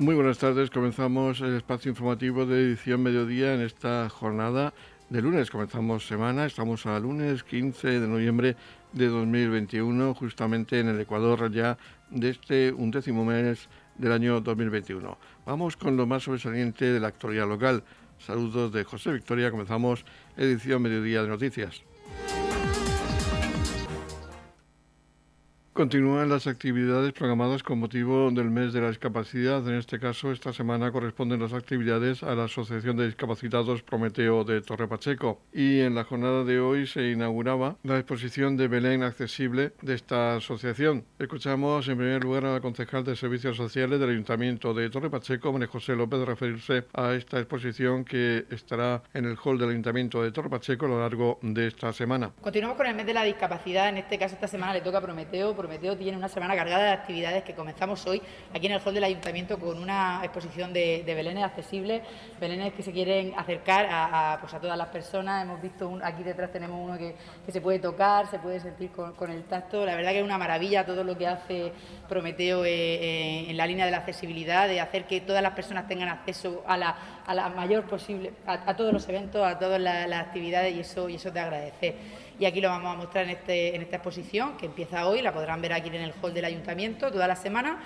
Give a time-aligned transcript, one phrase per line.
[0.00, 4.72] Muy buenas tardes, comenzamos el espacio informativo de edición mediodía en esta jornada
[5.10, 5.50] de lunes.
[5.50, 8.54] Comenzamos semana, estamos a lunes 15 de noviembre
[8.92, 11.78] de 2021, justamente en el Ecuador ya
[12.10, 15.18] de este undécimo mes del año 2021.
[15.44, 17.82] Vamos con lo más sobresaliente de la actualidad local.
[18.20, 20.04] Saludos de José Victoria, comenzamos
[20.36, 21.82] edición mediodía de noticias.
[25.78, 29.64] Continúan las actividades programadas con motivo del mes de la discapacidad.
[29.68, 34.60] En este caso, esta semana corresponden las actividades a la Asociación de Discapacitados Prometeo de
[34.60, 35.40] Torre Pacheco.
[35.52, 40.34] Y en la jornada de hoy se inauguraba la exposición de Belén accesible de esta
[40.34, 41.04] asociación.
[41.16, 45.52] Escuchamos en primer lugar a la concejal de Servicios Sociales del Ayuntamiento de Torre Pacheco,
[45.52, 50.32] María José López, referirse a esta exposición que estará en el hall del Ayuntamiento de
[50.32, 52.32] Torre Pacheco a lo largo de esta semana.
[52.40, 53.90] Continuamos con el mes de la discapacidad.
[53.90, 56.92] En este caso, esta semana le toca a Prometeo Prometeo tiene una semana cargada de
[56.92, 58.22] actividades que comenzamos hoy
[58.54, 62.02] aquí en el hall del Ayuntamiento con una exposición de, de belenes accesibles,
[62.40, 65.42] belenes que se quieren acercar a, pues a todas las personas.
[65.42, 67.14] Hemos visto aquí detrás tenemos uno que,
[67.50, 69.84] se puede tocar, se puede sentir con, el tacto.
[69.84, 71.72] La verdad que es una maravilla todo lo que hace
[72.08, 75.86] Prometeo eh, eh, en la línea de la accesibilidad, de hacer que todas las personas
[75.86, 80.08] tengan acceso a la, a la mayor posible, a, todos los eventos, a todas las,
[80.08, 81.96] las actividades y eso, y eso te agradece
[82.38, 85.32] y aquí lo vamos a mostrar en, este, en esta exposición que empieza hoy, la
[85.32, 87.80] podrán ver aquí en el hall del ayuntamiento toda la semana.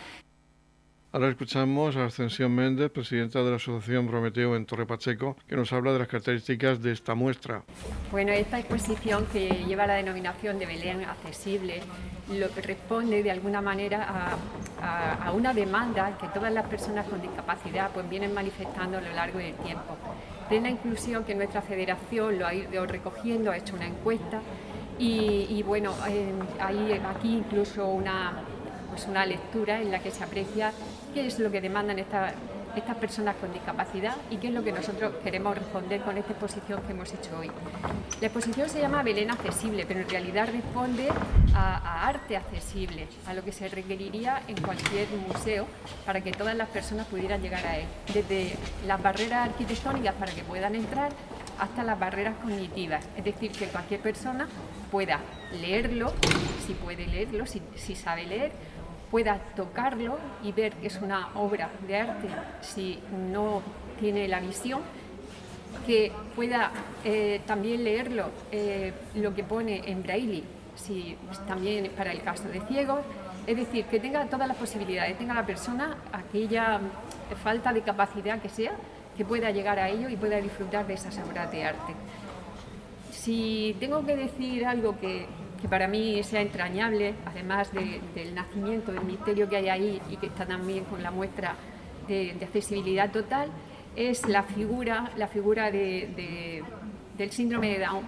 [1.14, 5.70] Ahora escuchamos a Ascensión Méndez, presidenta de la Asociación Prometeo en Torre Pacheco, que nos
[5.70, 7.64] habla de las características de esta muestra.
[8.10, 11.82] Bueno, esta exposición que lleva la denominación de Belén accesible
[12.30, 14.38] lo que responde de alguna manera
[14.80, 19.12] a, a, una demanda que todas las personas con discapacidad pues vienen manifestando a lo
[19.12, 19.98] largo del tiempo
[20.52, 24.42] plena inclusión que nuestra federación lo ha ido recogiendo, ha hecho una encuesta
[24.98, 25.94] y, bueno,
[26.60, 28.34] hay aquí incluso una,
[28.90, 30.70] pues una lectura en la que se aprecia
[31.14, 32.34] qué es lo que demandan estas
[32.76, 36.82] estas personas con discapacidad y qué es lo que nosotros queremos responder con esta exposición
[36.82, 37.50] que hemos hecho hoy.
[38.20, 41.08] La exposición se llama Belén Accesible, pero en realidad responde
[41.54, 45.66] a, arte accesible, a lo que se requeriría en cualquier museo
[46.04, 48.56] para que todas las personas pudieran llegar a él, desde
[48.86, 51.12] las barreras arquitectónicas para que puedan entrar
[51.58, 54.48] hasta las barreras cognitivas, es decir, que cualquier persona
[54.90, 55.20] pueda
[55.60, 56.12] leerlo,
[56.66, 58.52] si puede leerlo, si sabe leer,
[59.12, 62.28] pueda tocarlo y ver que es una obra de arte
[62.62, 62.98] si
[63.30, 63.60] no
[64.00, 64.80] tiene la visión,
[65.86, 66.70] que pueda
[67.04, 70.42] eh, también leerlo eh, lo que pone en braille,
[70.76, 73.00] si también para el caso de ciegos,
[73.46, 76.80] es decir, que tenga todas las posibilidades, tenga la persona aquella
[77.42, 78.72] falta de capacidad que sea,
[79.14, 81.94] que pueda llegar a ello y pueda disfrutar de esas obras de arte.
[83.10, 85.26] Si tengo que decir algo que
[85.62, 90.26] que para mí sea entrañable, además del nacimiento, del misterio que hay ahí y que
[90.26, 91.54] está también con la muestra
[92.08, 93.48] de, accesibilidad total,
[93.94, 98.02] es la figura, la figura del síndrome de Down,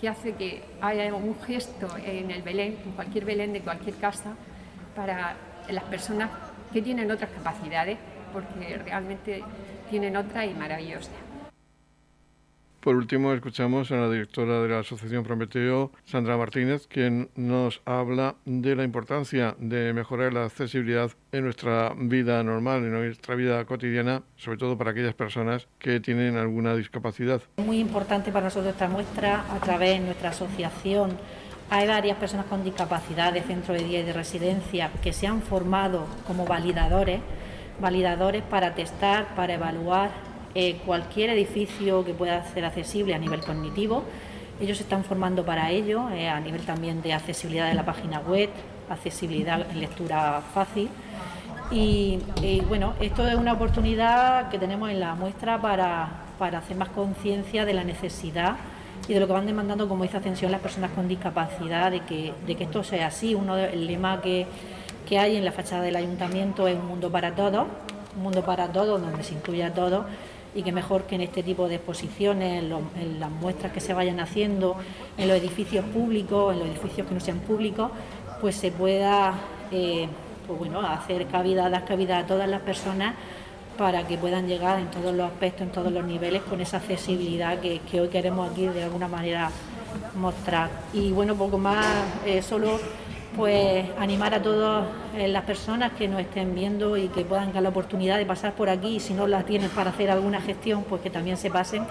[0.00, 4.34] que hace que haya un gesto en el Belén, en cualquier Belén de cualquier casa,
[4.96, 5.36] para
[5.68, 6.30] las personas
[6.72, 7.98] que tienen otras capacidades,
[8.32, 9.42] porque realmente
[9.90, 11.23] tienen otras y maravillosas.
[12.84, 18.34] Por último, escuchamos a la directora de la Asociación Prometeo, Sandra Martínez, quien nos habla
[18.44, 24.22] de la importancia de mejorar la accesibilidad en nuestra vida normal, en nuestra vida cotidiana,
[24.36, 27.40] sobre todo para aquellas personas que tienen alguna discapacidad.
[27.56, 31.16] Es muy importante para nosotros esta muestra a través de nuestra asociación.
[31.70, 35.40] Hay varias personas con discapacidad de centro de día y de residencia que se han
[35.40, 37.20] formado como validadores,
[37.80, 40.10] validadores para testar, para evaluar
[40.56, 44.04] eh, cualquier edificio que pueda ser accesible a nivel cognitivo.
[44.60, 48.20] Ellos se están formando para ello, eh, a nivel también de accesibilidad de la página
[48.20, 48.50] web,
[48.88, 50.88] accesibilidad en lectura fácil.
[51.72, 52.20] Y,
[52.68, 57.64] bueno, esto es una oportunidad que tenemos en la muestra para, para hacer más conciencia
[57.64, 58.54] de la necesidad
[59.08, 62.32] y de lo que van demandando, como dice Ascensión, las personas con discapacidad, de que,
[62.46, 63.34] de que esto sea así.
[63.34, 64.46] Uno el lema que,
[65.08, 67.66] que hay en la fachada del ayuntamiento es un mundo para todos,
[68.14, 70.04] un mundo para todos, donde se incluye a todos
[70.54, 74.20] y que mejor que en este tipo de exposiciones, en, las muestras que se vayan
[74.20, 74.76] haciendo,
[75.18, 77.90] en los edificios públicos, en los edificios que no sean públicos,
[78.40, 79.34] pues se pueda
[79.72, 80.08] eh,
[80.46, 83.14] pues bueno, hacer cabida, dar cabida a todas las personas
[83.76, 87.58] para que puedan llegar en todos los aspectos, en todos los niveles, con esa accesibilidad
[87.58, 89.50] que, hoy queremos aquí de alguna manera
[90.14, 90.70] mostrar.
[90.92, 91.84] Y bueno, poco más,
[92.24, 92.78] eh, solo
[93.36, 94.86] pues animar a todas
[95.16, 98.52] eh, las personas que nos estén viendo y que puedan dar la oportunidad de pasar
[98.54, 98.96] por aquí.
[98.96, 101.84] Y si no la tienen para hacer alguna gestión, pues que también se pasen,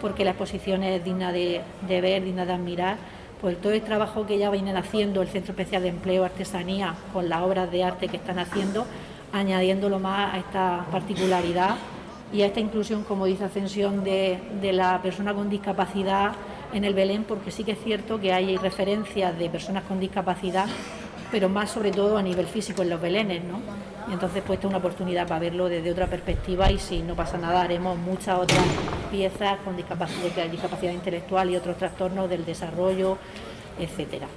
[0.00, 2.96] porque la exposición es digna de, ver, digna de admirar,
[3.40, 7.28] pues todo el trabajo que ya vienen haciendo el Centro Especial de Empleo Artesanía con
[7.28, 8.86] las obras de arte que están haciendo,
[9.32, 11.76] añadiéndolo más a esta particularidad
[12.32, 16.32] y a esta inclusión, como dice Ascensión, de la persona con discapacidad
[16.72, 20.66] en el Belén, porque sí que es cierto que hay referencias de personas con discapacidad,
[21.30, 23.60] pero más sobre todo a nivel físico en los Belenes, ¿no?
[24.08, 27.16] Y entonces pues esta es una oportunidad para verlo desde otra perspectiva y si no
[27.16, 28.64] pasa nada haremos muchas otras
[29.10, 33.18] piezas con discapacidad, discapacidad intelectual y otros trastornos del desarrollo,
[33.78, 34.28] etcétera.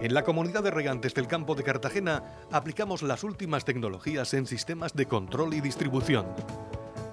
[0.00, 2.22] En la comunidad de regantes del campo de Cartagena
[2.52, 6.26] aplicamos las últimas tecnologías en sistemas de control y distribución,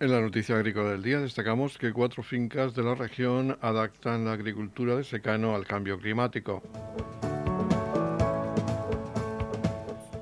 [0.00, 4.32] En la noticia agrícola del día destacamos que cuatro fincas de la región adaptan la
[4.32, 6.62] agricultura de secano al cambio climático.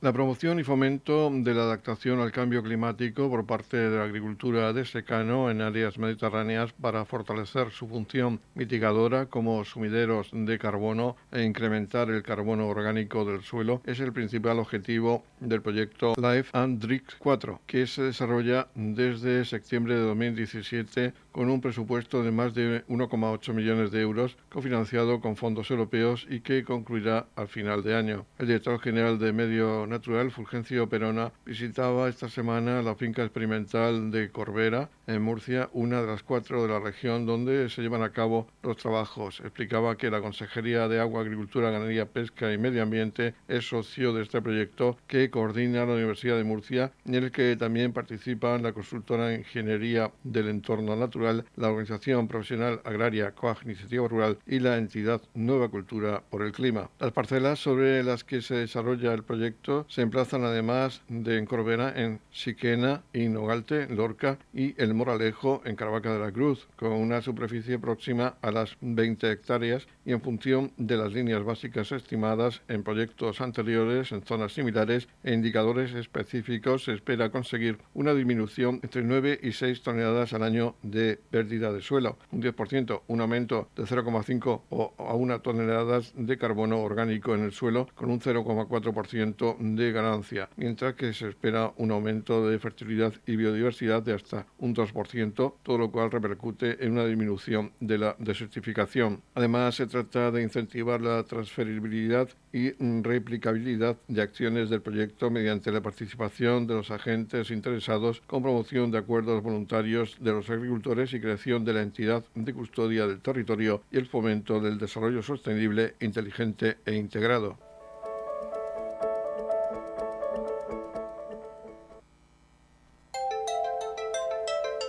[0.02, 4.72] La promoción y fomento de la adaptación al cambio climático por parte de la agricultura
[4.72, 11.42] de secano en áreas mediterráneas para fortalecer su función mitigadora como sumideros de carbono e
[11.42, 17.14] incrementar el carbono orgánico del suelo es el principal objetivo del proyecto Life and Drix
[17.18, 23.52] 4, que se desarrolla desde septiembre de 2017 con un presupuesto de más de 1,8
[23.52, 28.24] millones de euros cofinanciado con fondos europeos y que concluirá al final de año.
[28.38, 34.30] El director general de Medio Natural, Fulgencio Perona, visitaba esta semana la finca experimental de
[34.30, 38.46] Corbera, en Murcia, una de las cuatro de la región donde se llevan a cabo
[38.62, 39.40] los trabajos.
[39.40, 44.22] Explicaba que la Consejería de Agua, Agricultura, Ganadería, Pesca y Medio Ambiente es socio de
[44.22, 49.34] este proyecto que coordina la Universidad de Murcia, en el que también participan la consultora
[49.34, 55.68] Ingeniería del Entorno Natural, la Organización Profesional Agraria COAG Iniciativa Rural y la entidad Nueva
[55.68, 56.90] Cultura por el Clima.
[56.98, 61.92] Las parcelas sobre las que se desarrolla el proyecto se emplazan además de en Corbera,
[61.94, 67.22] en Siquena y Nogalte, Lorca y El Moralejo, en Caravaca de la Cruz, con una
[67.22, 72.84] superficie próxima a las 20 hectáreas y en función de las líneas básicas estimadas en
[72.84, 79.40] proyectos anteriores en zonas similares e indicadores específicos, se espera conseguir una disminución entre 9
[79.42, 84.62] y 6 toneladas al año de pérdida de suelo, un 10%, un aumento de 0,5
[84.70, 90.48] o a 1 toneladas de carbono orgánico en el suelo, con un 0,4% de ganancia,
[90.56, 95.78] mientras que se espera un aumento de fertilidad y biodiversidad de hasta un 2%, todo
[95.78, 99.22] lo cual repercute en una disminución de la desertificación.
[99.34, 102.72] Además, se trata de incentivar la transferibilidad y
[103.02, 108.98] replicabilidad de acciones del proyecto mediante la participación de los agentes interesados con promoción de
[108.98, 113.96] acuerdos voluntarios de los agricultores y creación de la entidad de custodia del territorio y
[113.96, 117.65] el fomento del desarrollo sostenible, inteligente e integrado.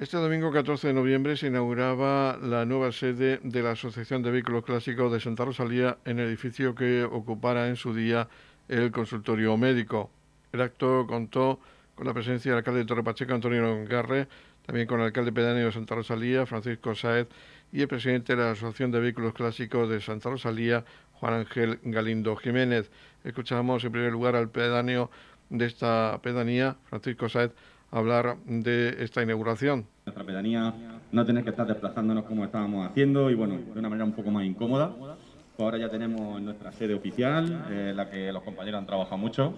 [0.00, 4.64] Este domingo 14 de noviembre se inauguraba la nueva sede de la Asociación de Vehículos
[4.64, 8.26] Clásicos de Santa Rosalía en el edificio que ocupara en su día
[8.68, 10.10] el consultorio médico.
[10.52, 11.60] El acto contó
[11.94, 14.26] con la presencia del alcalde de Torre Pacheco, Antonio Garre,
[14.64, 17.28] también con el alcalde pedáneo de Santa Rosalía, Francisco Saez,
[17.70, 22.36] y el presidente de la Asociación de Vehículos Clásicos de Santa Rosalía, Juan Ángel Galindo
[22.36, 22.90] Jiménez.
[23.22, 25.10] Escuchamos en primer lugar al pedáneo
[25.50, 27.50] de esta pedanía, Francisco Saez,
[27.90, 29.86] hablar de esta inauguración.
[30.06, 30.74] Nuestra pedanía
[31.12, 34.30] no tener que estar desplazándonos como estábamos haciendo y bueno, de una manera un poco
[34.30, 34.94] más incómoda.
[34.96, 39.54] Pues ahora ya tenemos nuestra sede oficial, en la que los compañeros han trabajado mucho.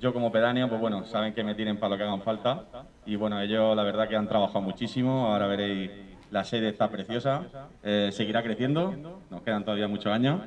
[0.00, 2.64] Yo como pedáneo, pues bueno, saben que me tienen para lo que hagan falta
[3.06, 5.26] y bueno, ellos la verdad que han trabajado muchísimo.
[5.26, 5.90] Ahora veréis,
[6.30, 7.42] la sede está preciosa,
[7.82, 10.40] eh, seguirá creciendo, nos quedan todavía muchos años.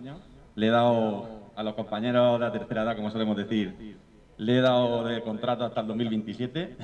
[0.56, 3.98] Le he dado a los compañeros de la tercera edad, como solemos decir,
[4.38, 6.76] le he dado de contrato hasta el 2027.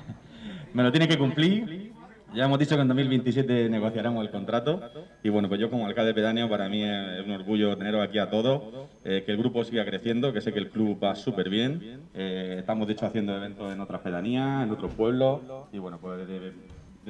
[0.74, 1.92] Me lo tiene que cumplir.
[2.34, 4.80] Ya hemos dicho que en 2027 negociaremos el contrato.
[5.22, 8.28] Y bueno, pues yo como alcalde pedáneo, para mí es un orgullo teneros aquí a
[8.28, 8.62] todos,
[9.04, 12.00] eh, que el grupo siga creciendo, que sé que el club va súper bien.
[12.12, 15.40] Eh, estamos de hecho haciendo eventos en otras pedanías, en otros pueblos.
[15.72, 16.28] Y bueno, pues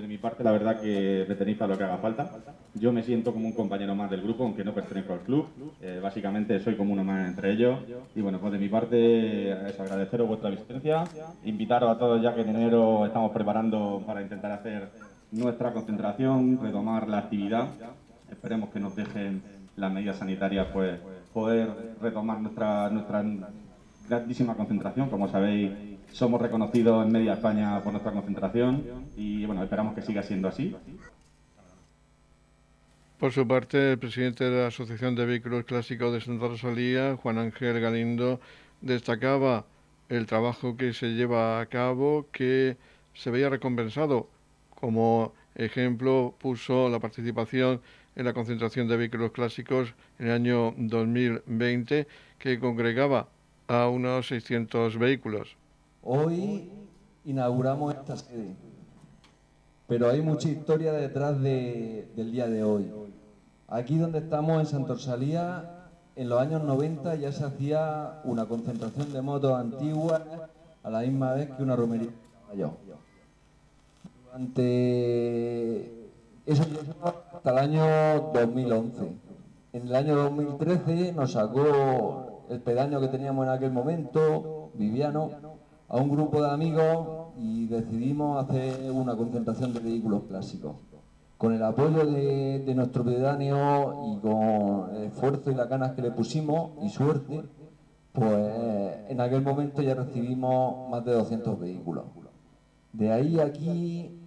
[0.00, 2.30] de mi parte, la verdad que me tenéis para lo que haga falta.
[2.74, 5.46] Yo me siento como un compañero más del grupo, aunque no pertenezco al club.
[5.80, 7.78] Eh, básicamente soy como uno más entre ellos.
[8.14, 11.04] Y bueno, pues de mi parte es agradeceros vuestra asistencia,
[11.44, 14.90] invitaros a todos ya que en enero estamos preparando para intentar hacer
[15.32, 17.68] nuestra concentración, retomar la actividad.
[18.30, 19.42] Esperemos que nos dejen
[19.76, 20.98] las medidas sanitarias, pues
[21.32, 21.68] poder
[22.00, 23.24] retomar nuestra, nuestra
[24.08, 25.08] grandísima concentración.
[25.08, 25.70] Como sabéis,
[26.12, 28.84] somos reconocidos en media España por nuestra concentración
[29.16, 30.74] y bueno, esperamos que siga siendo así.
[33.18, 37.38] Por su parte, el presidente de la Asociación de Vehículos Clásicos de Santa Rosalía, Juan
[37.38, 38.40] Ángel Galindo,
[38.82, 39.64] destacaba
[40.10, 42.76] el trabajo que se lleva a cabo, que
[43.14, 44.28] se veía recompensado.
[44.74, 47.80] Como ejemplo, puso la participación
[48.16, 52.06] en la concentración de vehículos clásicos en el año 2020,
[52.38, 53.28] que congregaba
[53.68, 55.56] a unos 600 vehículos.
[56.08, 56.70] Hoy
[57.24, 58.54] inauguramos esta sede,
[59.88, 62.92] pero hay mucha historia detrás del día de hoy.
[63.66, 69.20] Aquí donde estamos en Santorsalía, en los años 90 ya se hacía una concentración de
[69.20, 70.22] motos antiguas
[70.84, 72.10] a la misma vez que una romería
[72.46, 72.70] mayor.
[74.26, 75.90] Durante
[76.46, 76.62] eso
[77.32, 79.10] hasta el año 2011.
[79.72, 85.45] En el año 2013 nos sacó el pedaño que teníamos en aquel momento, Viviano,
[85.88, 90.76] a un grupo de amigos y decidimos hacer una concentración de vehículos clásicos.
[91.38, 96.10] Con el apoyo de, nuestro pedáneo y con el esfuerzo y las ganas que le
[96.10, 97.42] pusimos y suerte,
[98.12, 102.04] pues en aquel momento ya recibimos más de 200 vehículos.
[102.92, 104.18] De ahí aquí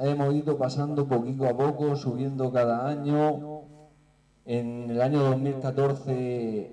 [0.00, 3.62] hemos ido pasando poquito a poco, subiendo cada año.
[4.44, 6.72] En el año 2014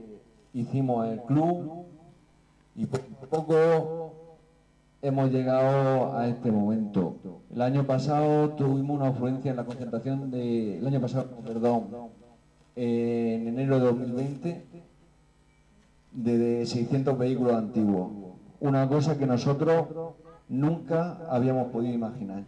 [0.54, 1.86] hicimos el club
[2.76, 4.14] y poco a poco
[5.02, 7.18] hemos llegado a este momento.
[7.54, 11.88] El año pasado tuvimos una afluencia en la concentración de, el año pasado, perdón,
[12.76, 14.66] en enero de 2020
[16.12, 18.12] de 600 vehículos antiguos.
[18.60, 19.88] Una cosa que nosotros
[20.50, 22.44] nunca habíamos podido imaginar.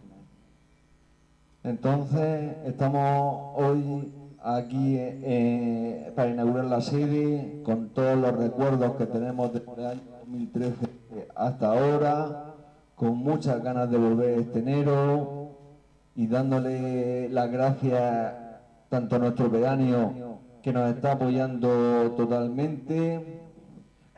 [1.64, 9.50] Entonces, estamos hoy aquí eh, para inaugurar la sede con todos los recuerdos que tenemos
[9.76, 10.86] el año 2013
[11.34, 12.54] hasta ahora,
[12.94, 15.56] con muchas ganas de volver este enero
[16.14, 18.34] y dándole las gracias
[18.90, 23.40] tanto a nuestro pedáneo que nos está apoyando totalmente,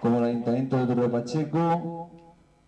[0.01, 2.11] como al Ayuntamiento de Torre Pacheco,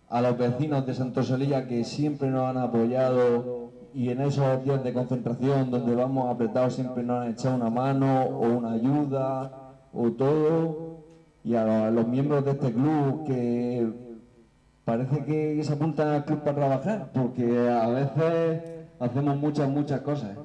[0.07, 4.83] a los vecinos de Santo Solilla que siempre nos han apoyado y en esos días
[4.83, 10.11] de concentración donde vamos apretados siempre nos han echado una mano o una ayuda o
[10.11, 11.02] todo
[11.43, 13.87] y a los, miembros de este club que
[14.85, 18.63] parece que se apuntan al club para trabajar porque a veces
[18.99, 20.37] hacemos muchas, muchas cosas.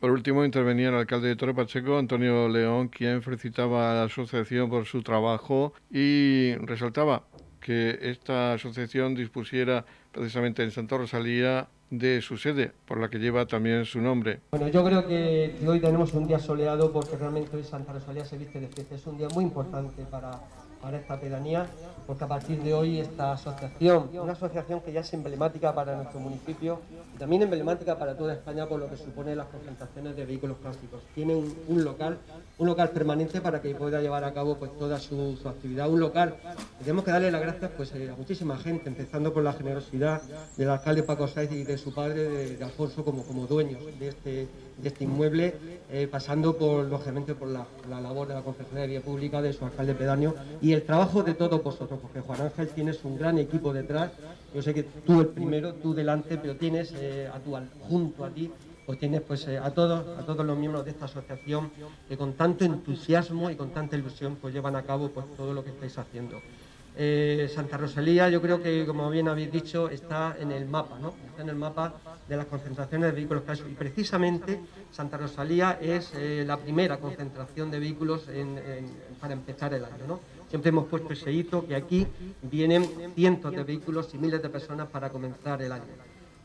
[0.00, 4.68] Por último, intervenía el alcalde de Torre Pacheco, Antonio León, quien felicitaba a la asociación
[4.68, 7.24] por su trabajo y resaltaba
[7.60, 13.46] que esta asociación dispusiera precisamente en Santa Rosalía de su sede, por la que lleva
[13.46, 14.40] también su nombre.
[14.50, 18.38] Bueno, yo creo que, hoy tenemos un día soleado porque realmente hoy Santa Rosalía se
[18.38, 18.94] viste de fiesta.
[18.94, 20.40] Es un día muy importante para,
[20.86, 21.66] para esta pedanía,
[22.06, 26.20] porque a partir de hoy esta asociación, una asociación que ya es emblemática para nuestro
[26.20, 26.78] municipio
[27.12, 31.02] y también emblemática para toda España por lo que supone las concentraciones de vehículos clásicos.
[31.12, 32.18] Tiene un, local,
[32.58, 36.36] un local permanente para que pueda llevar a cabo pues toda su, actividad, un local.
[36.78, 40.22] Tenemos que darle las gracias pues eh, a muchísima gente, empezando por la generosidad
[40.56, 44.48] del alcalde Paco Saiz y de su padre, de, Alfonso, como, como dueños de este,
[44.78, 45.54] de este inmueble,
[45.90, 49.64] eh, pasando por, lógicamente, por la, labor de la Concejalía de Vía Pública, de su
[49.64, 53.72] alcalde pedáneo y el trabajo de todos vosotros, porque Juan Ángel tienes un gran equipo
[53.72, 54.12] detrás.
[54.54, 57.30] Yo sé que tú el primero, tú delante, pero tienes eh,
[57.88, 58.50] junto a ti
[58.86, 61.72] pues tienes pues eh, a todos a todos los miembros de esta asociación
[62.08, 65.64] que con tanto entusiasmo y con tanta ilusión pues llevan a cabo pues todo lo
[65.64, 66.40] que estáis haciendo.
[66.98, 71.14] Eh, Santa Rosalía, yo creo que, como bien habéis dicho, está en el mapa, ¿no?
[71.38, 71.94] En el mapa
[72.26, 73.70] de las concentraciones de vehículos clásicos.
[73.70, 74.60] Y precisamente
[74.90, 78.26] Santa Rosalía es eh, la primera concentración de vehículos
[79.20, 80.20] para empezar el año, ¿no?
[80.48, 82.06] Siempre hemos puesto ese hito que aquí
[82.42, 85.84] vienen cientos de vehículos y miles de personas para comenzar el año.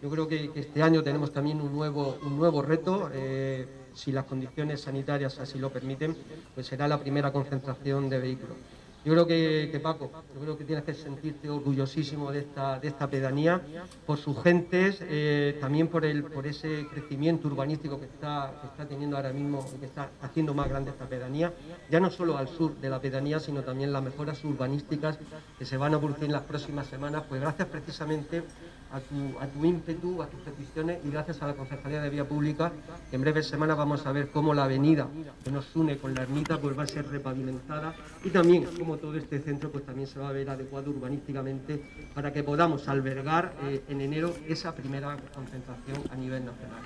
[0.01, 3.09] Yo creo que, este año tenemos también un nuevo, un nuevo reto.
[3.13, 6.15] Eh, si las condiciones sanitarias así lo permiten,
[6.55, 8.57] pues será la primera concentración de vehículos.
[9.03, 13.09] Yo creo que, Paco, yo creo que tienes que sentirte orgullosísimo de esta, de esta
[13.09, 13.59] pedanía,
[14.05, 19.17] por sus gentes, eh, también por, el, por ese crecimiento urbanístico que está, está teniendo
[19.17, 21.51] ahora mismo, que está haciendo más grande esta pedanía,
[21.89, 25.17] ya no solo al sur de la pedanía, sino también las mejoras urbanísticas
[25.57, 28.43] que se van a producir en las próximas semanas, pues gracias precisamente
[28.93, 32.27] a tu, a tu ímpetu, a tus peticiones y gracias a la Concejalía de Vía
[32.27, 32.71] Pública,
[33.09, 35.07] que en breves semanas vamos a ver cómo la avenida
[35.43, 37.93] que nos une con la ermita pues va a ser repavimentada
[38.23, 41.83] y también como todo este centro pues también se va a ver adecuado urbanísticamente
[42.13, 46.81] para que podamos albergar eh, en enero esa primera concentración a nivel nacional.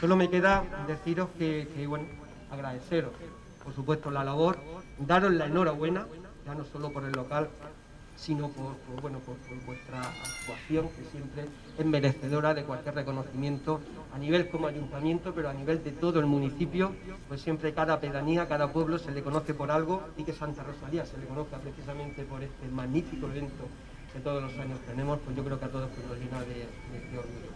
[0.00, 2.06] Solo me queda deciros que, que bueno,
[2.50, 3.12] agradeceros,
[3.62, 4.58] por supuesto, la labor,
[4.98, 6.06] daros la enhorabuena,
[6.46, 7.50] ya no solo por el local,
[8.20, 11.46] sino por, bueno, por, vuestra actuación, que siempre
[11.78, 13.80] es merecedora de cualquier reconocimiento
[14.14, 16.92] a nivel como ayuntamiento, pero a nivel de todo el municipio,
[17.28, 21.06] pues siempre cada pedanía, cada pueblo se le conoce por algo y que Santa Rosalía
[21.06, 23.64] se le conozca precisamente por este magnífico evento
[24.12, 26.66] que todos los años tenemos, pues yo creo que a todos nos llena de,
[27.10, 27.50] de orgullo.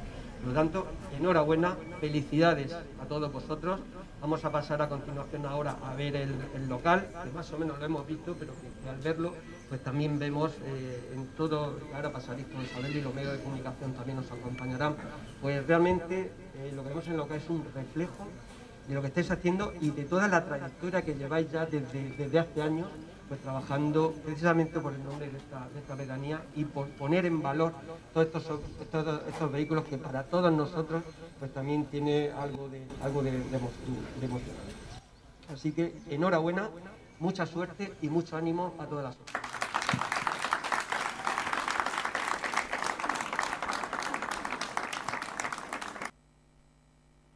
[0.45, 0.87] Por lo tanto,
[1.19, 3.81] enhorabuena, felicidades a todos vosotros.
[4.21, 7.87] Vamos a pasar a continuación ahora a ver el, local, que más o menos lo
[7.87, 9.33] hemos visto, pero que, al verlo,
[9.75, 13.93] pues también vemos eh, en todo, ahora pasaréis todos a y los medios de comunicación
[13.93, 14.95] también nos acompañarán,
[15.43, 18.25] pues realmente eh, lo que vemos en el local es un reflejo
[18.87, 22.39] de lo que estáis haciendo y de toda la trayectoria que lleváis ya desde, desde
[22.39, 22.87] hace años
[23.27, 27.73] pues trabajando precisamente por el nombre de esta, de pedanía y por poner en valor
[28.13, 31.03] todos estos, estos, vehículos que para todos nosotros
[31.41, 33.31] pues también tiene algo de, algo de,
[34.23, 34.55] emoción.
[35.53, 36.71] Así que enhorabuena,
[37.19, 39.17] mucha suerte y mucho ánimo a todas las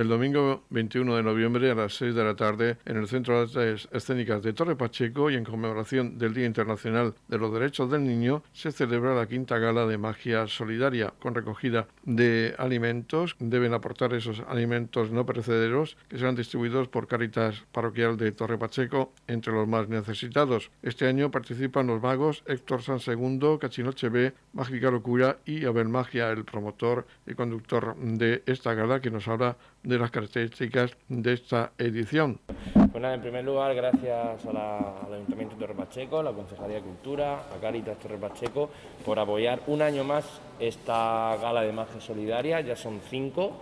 [0.00, 3.42] El domingo 21 de noviembre a las 6 de la tarde en el Centro de
[3.42, 8.04] Artes Escénicas de Torre Pacheco y en conmemoración del Día Internacional de los Derechos del
[8.04, 13.36] Niño se celebra la quinta gala de magia solidaria con recogida de alimentos.
[13.40, 19.12] Deben aportar esos alimentos no perecederos que serán distribuidos por Caritas Parroquial de Torre Pacheco
[19.26, 20.70] entre los más necesitados.
[20.82, 26.30] Este año participan los magos Héctor San Segundo, Cachinoche B, Mágica Locura y Abel Magia,
[26.30, 29.58] el promotor y conductor de esta gala que nos habla
[29.89, 32.38] de las características de esta edición.
[32.74, 36.82] Pues nada, en primer lugar, gracias al Ayuntamiento de Torre Pacheco, a la Concejalía de
[36.82, 38.70] Cultura, a Caritas Torre Pacheco,
[39.04, 43.60] por apoyar un año más esta gala de magia solidaria, ya son cinco.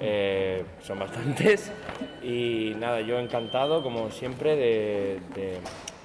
[0.00, 1.70] Eh, son bastantes
[2.22, 5.60] y nada, yo encantado como siempre de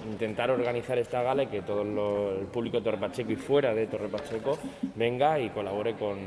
[0.06, 3.88] intentar organizar esta gala y que todo el público de Torre Pacheco y fuera de
[3.88, 4.58] Torre Pacheco
[4.96, 6.18] venga y colabore con,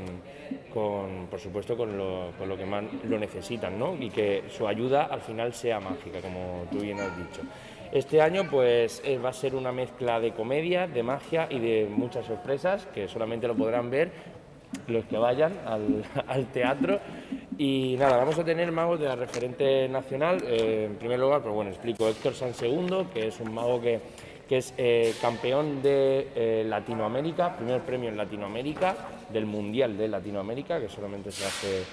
[0.73, 3.95] por supuesto, con lo, con lo que más lo necesitan, ¿no?
[3.99, 7.41] Y que su ayuda al final sea mágica, como tú bien has dicho.
[7.91, 11.87] Este año pues eh, va a ser una mezcla de comedia, de magia y de
[11.89, 14.11] muchas sorpresas que solamente lo podrán ver
[14.87, 16.99] los que vayan al, teatro.
[17.57, 20.41] Y nada, vamos a tener magos de la referente nacional.
[20.47, 23.99] Eh, en primer lugar, pues bueno, explico Héctor San Segundo, que es un mago que,
[24.51, 28.97] que es eh, campeón de eh, Latinoamérica, primer premio en Latinoamérica,
[29.31, 31.83] del Mundial de Latinoamérica, que solamente se hace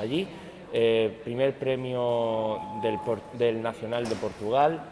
[0.00, 0.26] allí.
[1.22, 2.58] primer premio
[3.38, 4.82] del, Nacional de Portugal,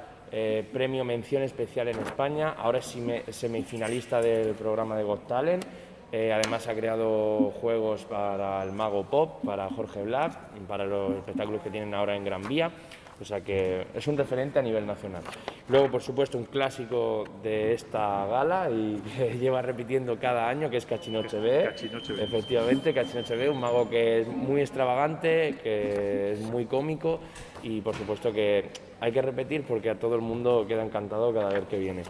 [0.73, 2.97] premio mención especial en España, ahora es
[3.31, 5.65] semifinalista del programa de Got Talent
[6.13, 10.33] eh, además ha creado juegos para el Mago Pop, para Jorge Black,
[10.69, 12.71] para los espectáculos que tienen ahora en Gran Vía.
[13.21, 15.23] O sea que es un referente a nivel nacional.
[15.69, 20.77] Luego, por supuesto, un clásico de esta gala y que lleva repitiendo cada año, que
[20.77, 21.71] es Cachinoche B.
[22.19, 27.21] Efectivamente, Cachinoche B, un mago que es muy extravagante, que es muy cómico
[27.63, 28.69] y, por supuesto, que
[29.01, 32.03] hay que repetir porque a todo el mundo queda encantado cada vez que viene.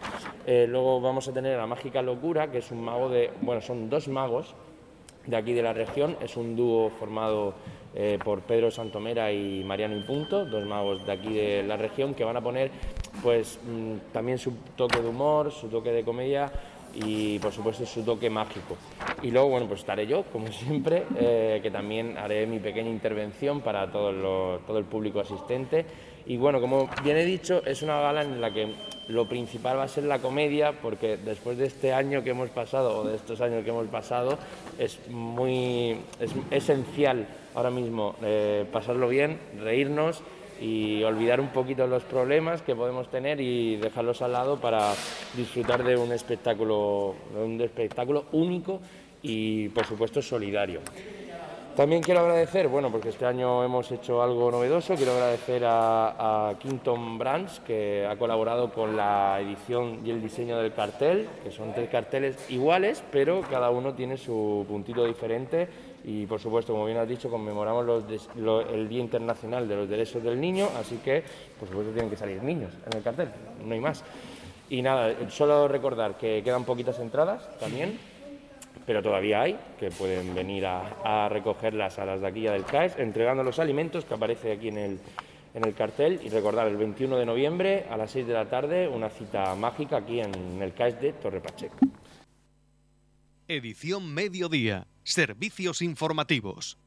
[0.47, 3.89] Eh, luego vamos a tener a Mágica Locura, que es un mago de, bueno, son
[3.89, 4.55] dos magos
[5.27, 7.55] de aquí de la región, es un dúo formado
[7.97, 12.15] eh, por Pedro Santomera y Mariano y Punto, dos magos de aquí de la región
[12.15, 12.71] que van a poner
[13.23, 16.53] pues mm, también su toque de humor, su toque de comedia
[16.95, 18.77] y por supuesto su toque mágico.
[19.23, 23.63] Y luego, bueno, pues estaré yo, como siempre, eh, que también haré mi pequeña intervención
[23.63, 25.87] para todo, todo el público asistente
[26.29, 28.75] y bueno, como bien he dicho, es una gala en la que
[29.09, 32.99] lo principal va a ser la comedia, porque después de este año que hemos pasado,
[32.99, 34.37] o de estos años que hemos pasado,
[34.77, 40.23] es muy es esencial ahora mismo eh, pasarlo bien, reírnos
[40.61, 44.93] y olvidar un poquito los problemas que podemos tener y dejarlos al lado para
[45.35, 48.81] disfrutar de un espectáculo, un espectáculo único
[49.23, 50.81] y por supuesto solidario.
[51.75, 56.59] También quiero agradecer, bueno, porque este año hemos hecho algo novedoso, quiero agradecer a, a
[56.59, 61.75] Quinton Brands, que ha colaborado con la edición y el diseño del cartel, que son
[61.75, 65.69] tres carteles iguales, pero cada uno tiene su puntito diferente
[66.07, 68.05] y por supuesto, como bien has dicho, conmemoramos
[68.71, 71.23] el Día Internacional de los Derechos del Niño, así que
[71.59, 73.29] por supuesto tienen que salir niños en el cartel,
[73.65, 74.05] no hay más.
[74.71, 77.99] Y nada, solo recordar que quedan poquitas entradas también
[78.87, 83.43] pero todavía hay, que pueden venir a, recogerlas a las de aquí del CAES, entregando
[83.43, 85.01] los alimentos que aparece aquí en el,
[85.55, 88.87] en el cartel y recordar el 21 de noviembre a las 6 de la tarde
[88.87, 91.77] una cita mágica aquí en el CAES de Torre Pacheco.
[93.49, 94.87] Edición Mediodía.
[95.07, 96.79] Servicios informativos.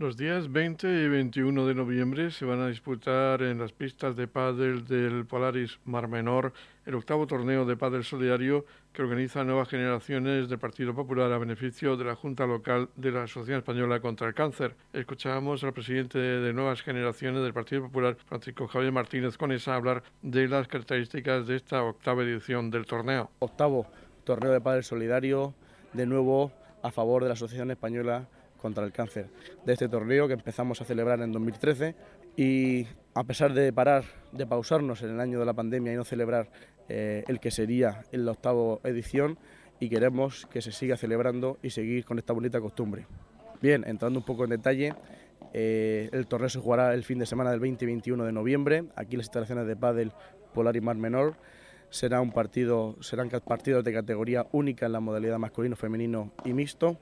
[0.00, 4.26] Los días 20 y 21 de noviembre se van a disputar en las pistas de
[4.26, 6.54] pádel del Polaris Mar Menor
[6.86, 11.98] el octavo torneo de pádel solidario que organiza Nuevas Generaciones del Partido Popular a beneficio
[11.98, 14.74] de la Junta Local de la Asociación Española contra el Cáncer.
[14.94, 20.48] Escuchábamos al presidente de Nuevas Generaciones del Partido Popular, Francisco Javier Martínez Conesa, hablar de
[20.48, 23.30] las características de esta octava edición del torneo.
[23.40, 23.86] Octavo
[24.24, 25.52] torneo de pádel solidario,
[25.92, 28.26] de nuevo a favor de la Asociación Española
[28.60, 29.26] contra el cáncer
[29.64, 31.94] de este torneo que empezamos a celebrar en 2013
[32.36, 36.04] y a pesar de parar, de pausarnos en el año de la pandemia y no
[36.04, 36.50] celebrar
[36.88, 39.38] eh, el que sería en la octava edición
[39.80, 43.06] y queremos que se siga celebrando y seguir con esta bonita costumbre.
[43.62, 44.94] Bien, entrando un poco en detalle,
[45.52, 48.84] eh, el torneo se jugará el fin de semana del 20 y 21 de noviembre,
[48.94, 50.12] aquí las instalaciones de Padel
[50.54, 51.36] Polar y Mar Menor.
[51.88, 56.98] Será un partido, serán partidos de categoría única en la modalidad masculino, femenino y mixto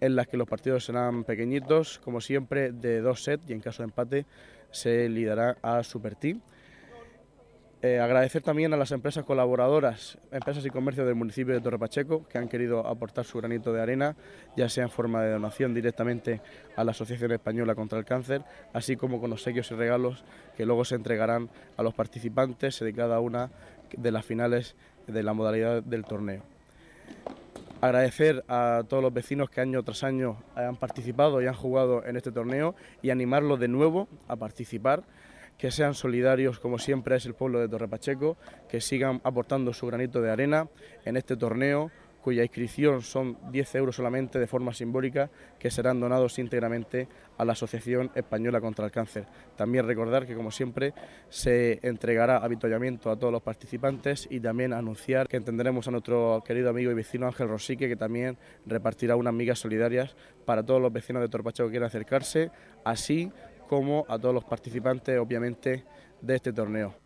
[0.00, 3.82] en las que los partidos serán pequeñitos, como siempre, de dos sets y en caso
[3.82, 4.26] de empate
[4.70, 6.40] se liderará a Super Team.
[7.86, 12.26] Eh, agradecer también a las empresas colaboradoras, empresas y comercios del municipio de Torre Pacheco,
[12.26, 14.16] que han querido aportar su granito de arena,
[14.56, 16.40] ya sea en forma de donación directamente
[16.76, 20.24] a la Asociación Española contra el Cáncer, así como con obsequios y regalos
[20.56, 23.50] que luego se entregarán a los participantes de cada una
[23.94, 24.76] de las finales
[25.06, 26.53] de la modalidad del torneo.
[27.80, 32.16] Agradecer a todos los vecinos que año tras año han participado y han jugado en
[32.16, 35.04] este torneo y animarlos de nuevo a participar,
[35.58, 38.36] que sean solidarios como siempre es el pueblo de Torre Pacheco,
[38.68, 40.68] que sigan aportando su granito de arena
[41.04, 41.90] en este torneo
[42.24, 47.06] cuya inscripción son 10 euros solamente de forma simbólica, que serán donados íntegramente
[47.36, 49.26] a la Asociación Española contra el Cáncer.
[49.56, 50.94] También recordar que, como siempre,
[51.28, 56.70] se entregará habituallamiento a todos los participantes y también anunciar que entenderemos a nuestro querido
[56.70, 61.20] amigo y vecino Ángel Rosique, que también repartirá unas migas solidarias para todos los vecinos
[61.20, 62.50] de Torpacho que quieran acercarse,
[62.86, 63.30] así
[63.68, 65.84] como a todos los participantes, obviamente,
[66.22, 67.03] de este torneo.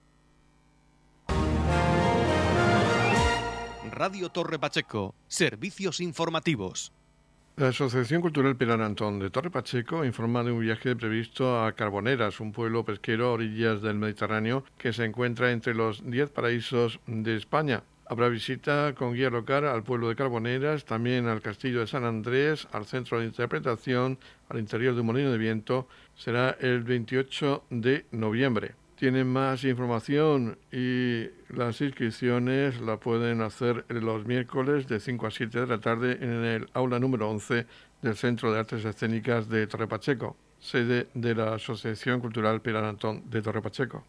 [3.91, 6.93] Radio Torre Pacheco, servicios informativos.
[7.57, 12.41] La Asociación Cultural Pilar Antón de Torre Pacheco informa de un viaje previsto a Carboneras,
[12.41, 17.37] un pueblo pesquero a orillas del Mediterráneo que se encuentra entre los 10 paraísos de
[17.37, 17.83] España.
[18.07, 22.69] Habrá visita con guía local al pueblo de Carboneras, también al castillo de San Andrés,
[22.73, 25.89] al centro de interpretación, al interior de un molino de viento.
[26.15, 28.75] Será el 28 de noviembre.
[28.99, 35.61] Tienen más información y las inscripciones la pueden hacer los miércoles de 5 a 7
[35.61, 37.65] de la tarde en el aula número 11
[38.03, 43.31] del Centro de Artes Escénicas de Torre Pacheco, sede de la Asociación Cultural Pilar Antón
[43.31, 44.03] de Torre Pacheco.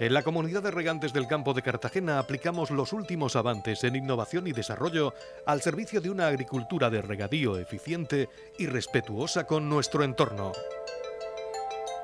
[0.00, 4.46] En la comunidad de regantes del campo de Cartagena aplicamos los últimos avances en innovación
[4.46, 5.12] y desarrollo
[5.44, 10.52] al servicio de una agricultura de regadío eficiente y respetuosa con nuestro entorno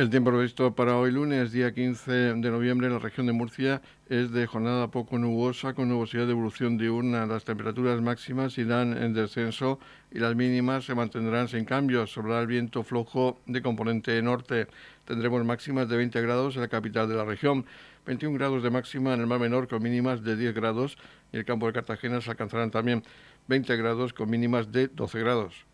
[0.00, 3.82] El tiempo previsto para hoy lunes, día 15 de noviembre, en la región de Murcia
[4.08, 7.26] es de jornada poco nubosa, con nubosidad de evolución diurna.
[7.26, 9.78] Las temperaturas máximas irán en descenso
[10.10, 12.10] y las mínimas se mantendrán sin cambios.
[12.10, 14.68] Sobre el viento flojo de componente norte.
[15.04, 17.66] Tendremos máximas de 20 grados en la capital de la región,
[18.06, 20.96] 21 grados de máxima en el mar menor con mínimas de 10 grados
[21.30, 23.04] y el campo de Cartagena se alcanzarán también
[23.48, 25.69] 20 grados con mínimas de 12 grados.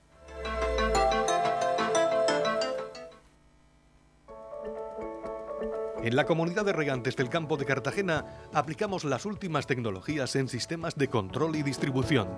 [6.06, 10.94] En la comunidad de regantes del campo de Cartagena aplicamos las últimas tecnologías en sistemas
[10.94, 12.28] de control y distribución.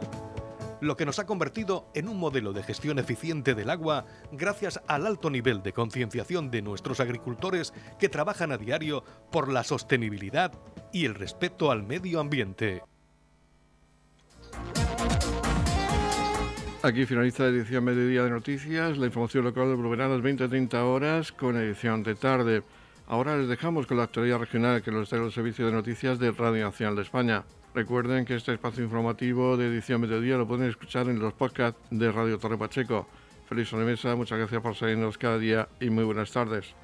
[0.81, 5.07] lo que nos ha convertido en un modelo de gestión eficiente del agua gracias al
[5.07, 10.51] alto nivel de concienciación de nuestros agricultores que trabajan a diario por la sostenibilidad
[10.91, 12.83] y el respeto al medio ambiente.
[16.83, 18.97] Aquí finaliza la edición Mediodía de Noticias.
[18.97, 22.63] La información local volverá a las 20-30 horas con edición de tarde.
[23.11, 26.31] Ahora les dejamos con la actualidad regional que nos trae el Servicio de Noticias de
[26.31, 27.43] Radio Nacional de España.
[27.75, 32.13] Recuerden que este espacio informativo de edición Mediodía lo pueden escuchar en los podcasts de
[32.13, 33.09] Radio Torre Pacheco.
[33.49, 36.75] Feliz sobremesa, muchas gracias por seguirnos cada día y muy buenas tardes.